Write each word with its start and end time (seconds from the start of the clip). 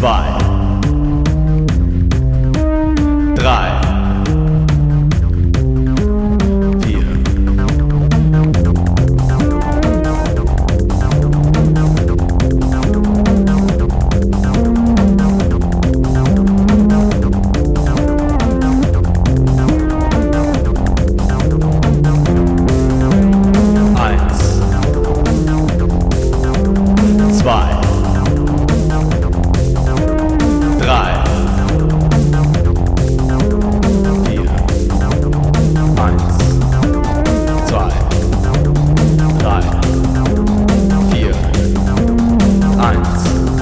Five. 0.00 0.39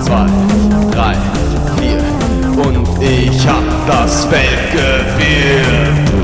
zwei, 0.08 0.26
drei, 0.90 1.14
vier. 1.76 1.98
Und 2.64 3.02
ich 3.02 3.46
hab 3.46 3.86
das 3.86 4.24
Feld 4.24 4.72
gewählt. 4.72 6.17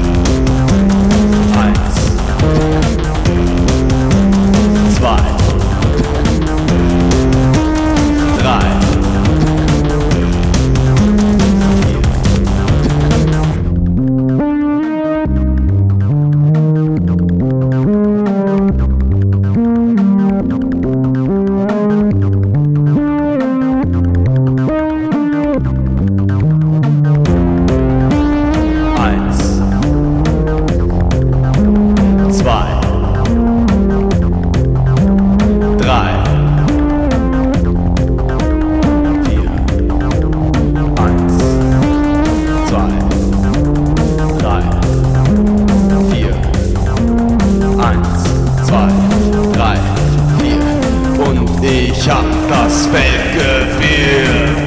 Ich 52.04 52.10
hab 52.10 52.26
das 52.50 52.86
Feld 52.88 53.32
gewählt. 53.32 54.63